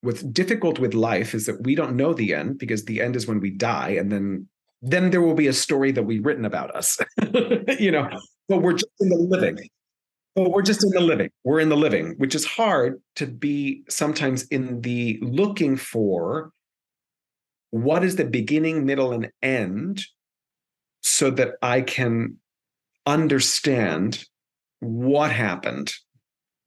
[0.02, 3.28] What's difficult with life is that we don't know the end because the end is
[3.28, 4.48] when we die, and then
[4.82, 6.98] then there will be a story that we've written about us.
[7.80, 8.10] you know,
[8.50, 9.60] but we're just in the living.
[10.36, 11.30] But we're just in the living.
[11.44, 16.52] We're in the living, which is hard to be sometimes in the looking for
[17.72, 20.02] what is the beginning, middle, and end
[21.02, 22.38] so that I can
[23.06, 24.24] understand
[24.80, 25.92] what happened.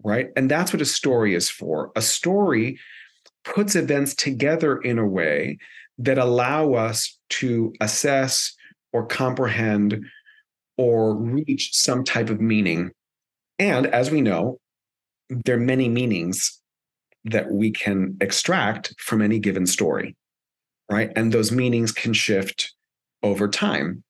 [0.03, 0.29] Right.
[0.37, 1.90] And that's what a story is for.
[1.96, 2.79] A story
[3.44, 5.59] puts events together in a way
[5.98, 8.55] that allow us to assess
[8.92, 10.05] or comprehend
[10.77, 12.90] or reach some type of meaning
[13.58, 14.58] and as we know,
[15.28, 16.60] there are many meanings
[17.24, 20.16] that we can extract from any given story,
[20.90, 21.10] right?
[21.16, 22.74] And those meanings can shift
[23.22, 24.02] over time.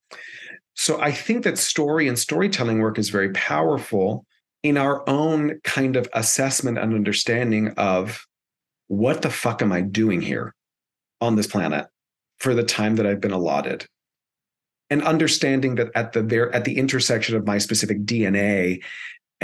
[0.75, 4.27] So I think that story and storytelling work is very powerful
[4.65, 8.27] in our own kind of assessment and understanding of
[8.89, 10.55] what the fuck am I doing here
[11.21, 11.87] on this planet
[12.39, 13.87] for the time that I've been allotted?
[14.91, 18.83] And understanding that at the there at the intersection of my specific DNA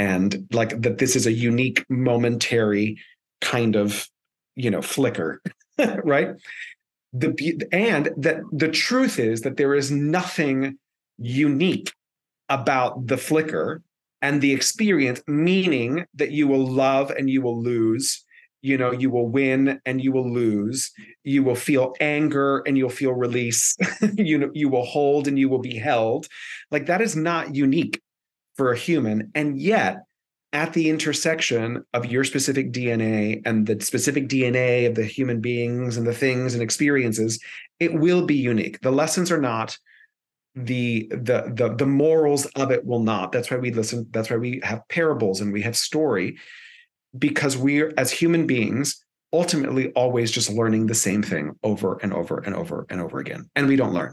[0.01, 2.99] and like that this is a unique momentary
[3.41, 4.09] kind of
[4.57, 5.41] you know flicker
[6.05, 6.29] right?
[7.13, 10.79] The and that the truth is that there is nothing
[11.19, 11.93] unique
[12.49, 13.83] about the flicker
[14.23, 18.25] and the experience meaning that you will love and you will lose
[18.63, 20.93] you know you will win and you will lose
[21.25, 23.77] you will feel anger and you'll feel release
[24.17, 26.27] you know you will hold and you will be held.
[26.71, 28.01] Like that is not unique
[28.61, 29.33] for a human.
[29.35, 30.05] And yet,
[30.53, 35.97] at the intersection of your specific DNA and the specific DNA of the human beings
[35.97, 37.43] and the things and experiences,
[37.79, 38.79] it will be unique.
[38.83, 39.79] The lessons are not
[40.55, 44.37] the the the the morals of it will not that's why we listen that's why
[44.37, 46.37] we have parables and we have story
[47.17, 52.39] because we're as human beings ultimately always just learning the same thing over and over
[52.41, 54.13] and over and over again and we don't learn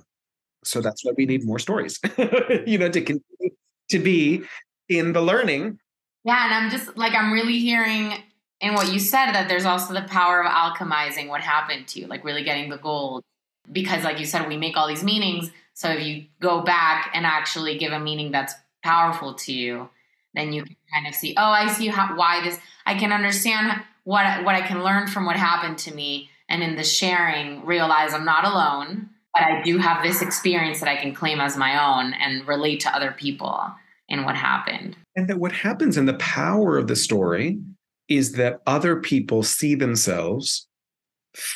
[0.64, 2.00] so that's why we need more stories
[2.68, 3.57] you know to continue
[3.90, 4.44] to be
[4.90, 5.80] in the learning.
[6.24, 8.14] Yeah, and I'm just like I'm really hearing
[8.60, 12.08] in what you said that there's also the power of alchemizing what happened to you,
[12.08, 13.24] like really getting the gold.
[13.72, 15.52] Because like you said, we make all these meanings.
[15.74, 19.90] So if you go back and actually give a meaning that's powerful to you,
[20.34, 23.82] then you can kind of see, oh, I see how why this I can understand
[24.04, 28.14] what what I can learn from what happened to me and in the sharing realize
[28.14, 31.84] I'm not alone but I do have this experience that I can claim as my
[31.84, 33.72] own and relate to other people
[34.10, 34.96] in what happened.
[35.16, 37.60] And that what happens and the power of the story
[38.08, 40.68] is that other people see themselves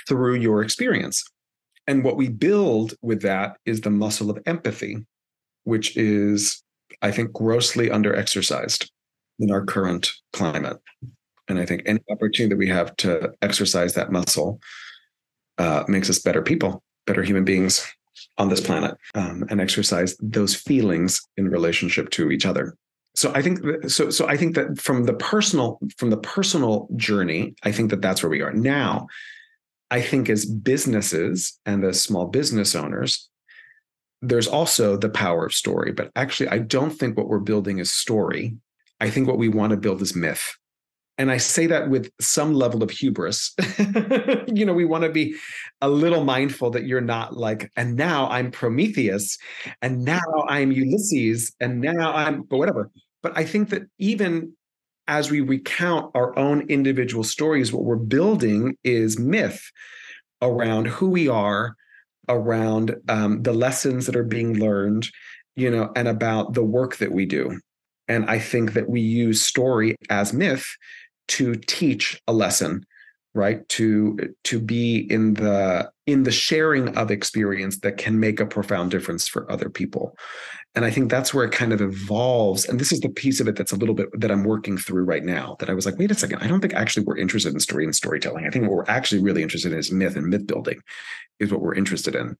[0.07, 1.23] through your experience.
[1.87, 4.97] And what we build with that is the muscle of empathy,
[5.63, 6.61] which is,
[7.01, 8.91] I think, grossly under exercised
[9.39, 10.77] in our current climate.
[11.47, 14.59] And I think any opportunity that we have to exercise that muscle
[15.57, 17.85] uh, makes us better people better human beings
[18.37, 22.75] on this planet um, and exercise those feelings in relationship to each other.
[23.13, 27.55] So i think so so i think that from the personal from the personal journey
[27.63, 28.53] i think that that's where we are.
[28.53, 29.07] Now
[29.89, 33.29] i think as businesses and as small business owners
[34.21, 35.91] there's also the power of story.
[35.91, 38.55] But actually i don't think what we're building is story.
[39.01, 40.55] I think what we want to build is myth
[41.21, 43.53] and I say that with some level of hubris.
[44.47, 45.35] you know, we want to be
[45.79, 49.37] a little mindful that you're not like, and now I'm Prometheus,
[49.83, 52.89] and now I'm Ulysses, and now I'm, but whatever.
[53.21, 54.53] But I think that even
[55.07, 59.61] as we recount our own individual stories, what we're building is myth
[60.41, 61.75] around who we are,
[62.29, 65.07] around um, the lessons that are being learned,
[65.55, 67.59] you know, and about the work that we do.
[68.07, 70.65] And I think that we use story as myth
[71.31, 72.85] to teach a lesson
[73.33, 73.67] right?
[73.69, 78.91] To to be in the in the sharing of experience that can make a profound
[78.91, 80.17] difference for other people.
[80.73, 82.65] And i think that's where it kind of evolves.
[82.65, 85.03] And this is the piece of it that's a little bit that i'm working through
[85.03, 86.39] right now that i was like wait a second.
[86.39, 88.45] I don't think actually we're interested in story and storytelling.
[88.45, 90.81] I think what we're actually really interested in is myth and myth building
[91.39, 92.37] is what we're interested in.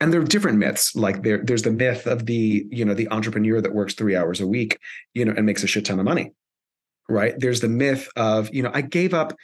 [0.00, 0.94] And there are different myths.
[0.94, 4.40] Like there there's the myth of the you know the entrepreneur that works three hours
[4.40, 4.78] a week
[5.14, 6.32] you know and makes a shit ton of money
[7.08, 7.34] right?
[7.38, 9.34] There's the myth of you know i gave up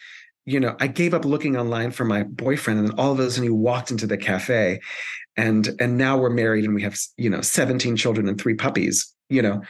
[0.45, 3.31] you know i gave up looking online for my boyfriend and then all of a
[3.31, 4.81] sudden he walked into the cafe
[5.37, 9.15] and and now we're married and we have you know 17 children and three puppies
[9.29, 9.63] you know?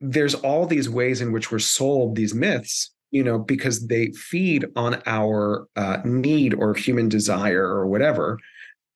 [0.00, 4.66] There's all these ways in which we're sold these myths you know because they feed
[4.74, 8.38] on our uh, need or human desire or whatever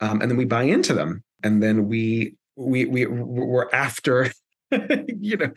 [0.01, 4.33] um, and then we buy into them and then we we we we're after
[5.07, 5.53] you know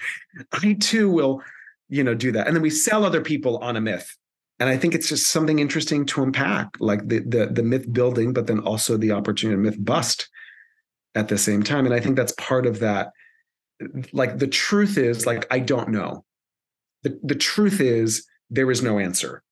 [0.53, 1.41] i too will
[1.89, 2.47] you know do that.
[2.47, 4.15] And then we sell other people on a myth.
[4.59, 8.33] And i think it's just something interesting to unpack like the the, the myth building
[8.33, 10.29] but then also the opportunity to myth bust
[11.15, 11.85] at the same time.
[11.85, 13.11] And i think that's part of that.
[14.11, 16.23] Like the truth is like i don't know.
[17.03, 19.43] The, the truth is there is no answer.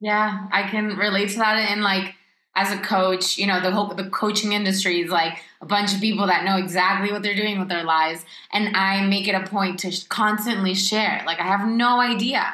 [0.00, 1.70] Yeah i can relate to that.
[1.70, 2.14] In like
[2.56, 6.00] as a coach, you know, the whole the coaching industry is like a bunch of
[6.00, 9.46] people that know exactly what they're doing with their lives, and I make it a
[9.46, 11.22] point to constantly share.
[11.26, 12.46] Like I have no idea,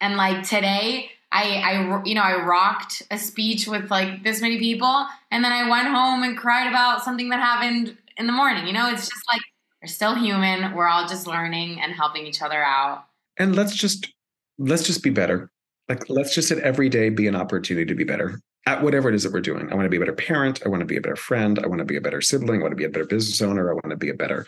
[0.00, 4.58] and like today, I I you know I rocked a speech with like this many
[4.58, 8.66] people, and then I went home and cried about something that happened in the morning.
[8.66, 9.42] You know, it's just like
[9.82, 10.74] we're still human.
[10.74, 13.04] We're all just learning and helping each other out.
[13.36, 14.10] And let's just
[14.58, 15.50] let's just be better.
[15.90, 19.14] Like let's just at every day be an opportunity to be better at whatever it
[19.14, 19.70] is that we're doing.
[19.70, 20.62] I want to be a better parent.
[20.64, 21.58] I want to be a better friend.
[21.62, 22.60] I want to be a better sibling.
[22.60, 23.70] I want to be a better business owner.
[23.70, 24.46] I want to be a better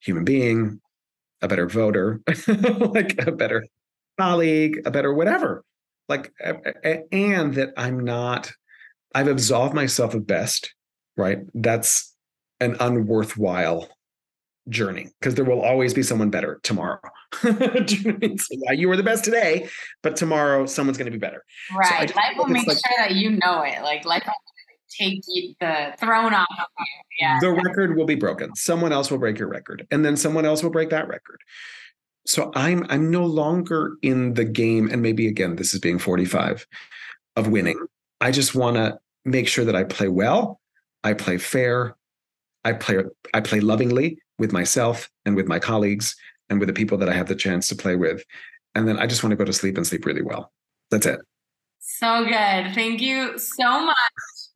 [0.00, 0.80] human being,
[1.42, 3.66] a better voter, like a better
[4.18, 5.64] colleague, a better whatever.
[6.08, 6.32] Like,
[7.12, 8.52] and that I'm not,
[9.14, 10.72] I've absolved myself of best,
[11.16, 11.40] right?
[11.52, 12.14] That's
[12.60, 13.88] an unworthwhile
[14.68, 17.00] journey because there will always be someone better tomorrow.
[17.44, 19.68] you were the best today,
[20.02, 21.44] but tomorrow someone's going to be better.
[21.76, 22.08] Right.
[22.08, 23.82] So life will make like, sure that you know it.
[23.82, 24.32] Like life will
[24.98, 25.22] take
[25.60, 26.86] the throne off of you.
[27.20, 27.38] Yeah.
[27.40, 28.54] The record will be broken.
[28.54, 31.40] Someone else will break your record, and then someone else will break that record.
[32.26, 36.66] So I'm I'm no longer in the game, and maybe again, this is being 45
[37.36, 37.78] of winning.
[38.20, 40.60] I just want to make sure that I play well,
[41.04, 41.96] I play fair,
[42.64, 43.02] I play
[43.32, 46.16] I play lovingly, with myself and with my colleagues
[46.48, 48.22] and with the people that I have the chance to play with.
[48.74, 50.52] And then I just want to go to sleep and sleep really well.
[50.90, 51.20] That's it.
[51.80, 52.74] So good.
[52.74, 53.96] Thank you so much.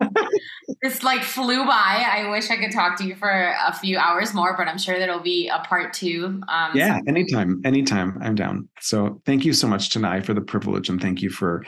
[0.83, 2.07] this like flew by.
[2.09, 4.99] I wish I could talk to you for a few hours more, but I'm sure
[4.99, 6.41] that'll be a part two.
[6.49, 8.19] Um, yeah, so- anytime, anytime.
[8.23, 8.69] I'm down.
[8.81, 11.65] So thank you so much, Tanai, for the privilege, and thank you for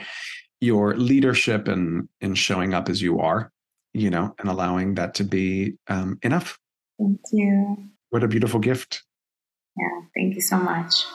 [0.61, 3.51] your leadership and in showing up as you are,
[3.93, 6.57] you know, and allowing that to be um, enough.
[6.99, 7.89] Thank you.
[8.09, 9.03] What a beautiful gift.
[9.77, 11.05] Yeah, thank you so much.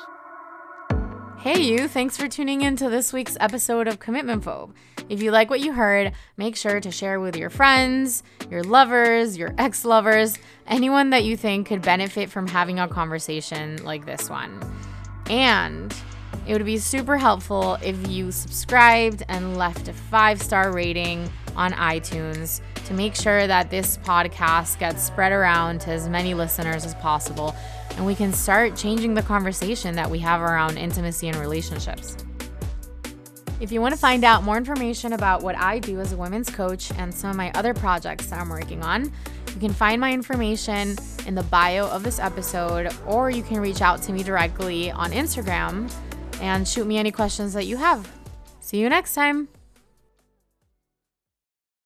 [1.39, 4.75] Hey, you, thanks for tuning in to this week's episode of Commitment Phobe.
[5.09, 9.39] If you like what you heard, make sure to share with your friends, your lovers,
[9.39, 10.37] your ex lovers,
[10.67, 14.61] anyone that you think could benefit from having a conversation like this one.
[15.31, 15.95] And
[16.47, 21.73] it would be super helpful if you subscribed and left a five star rating on
[21.73, 26.95] iTunes to make sure that this podcast gets spread around to as many listeners as
[26.97, 27.55] possible
[27.97, 32.17] and we can start changing the conversation that we have around intimacy and relationships.
[33.61, 36.49] If you want to find out more information about what I do as a women's
[36.49, 39.13] coach and some of my other projects that I'm working on,
[39.49, 43.83] you can find my information in the bio of this episode, or you can reach
[43.83, 45.93] out to me directly on Instagram
[46.41, 48.11] and shoot me any questions that you have.
[48.61, 49.60] See you next time.